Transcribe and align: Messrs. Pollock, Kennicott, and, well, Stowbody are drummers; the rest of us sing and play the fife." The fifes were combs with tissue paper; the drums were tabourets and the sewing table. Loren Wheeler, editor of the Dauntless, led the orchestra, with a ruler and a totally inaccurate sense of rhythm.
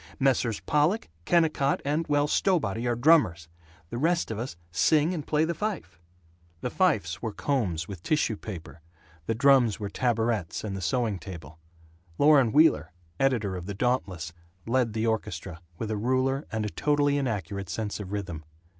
Messrs. 0.19 0.61
Pollock, 0.61 1.09
Kennicott, 1.25 1.79
and, 1.85 2.07
well, 2.07 2.27
Stowbody 2.27 2.87
are 2.87 2.95
drummers; 2.95 3.47
the 3.91 3.99
rest 3.99 4.31
of 4.31 4.39
us 4.39 4.55
sing 4.71 5.13
and 5.13 5.27
play 5.27 5.45
the 5.45 5.53
fife." 5.53 5.99
The 6.61 6.71
fifes 6.71 7.21
were 7.21 7.31
combs 7.31 7.87
with 7.87 8.01
tissue 8.01 8.35
paper; 8.35 8.81
the 9.27 9.35
drums 9.35 9.79
were 9.79 9.91
tabourets 9.91 10.63
and 10.63 10.75
the 10.75 10.81
sewing 10.81 11.19
table. 11.19 11.59
Loren 12.17 12.51
Wheeler, 12.51 12.93
editor 13.19 13.55
of 13.55 13.67
the 13.67 13.75
Dauntless, 13.75 14.33
led 14.65 14.93
the 14.93 15.05
orchestra, 15.05 15.61
with 15.77 15.91
a 15.91 15.97
ruler 15.97 16.47
and 16.51 16.65
a 16.65 16.69
totally 16.71 17.17
inaccurate 17.19 17.69
sense 17.69 17.99
of 17.99 18.11
rhythm. 18.11 18.43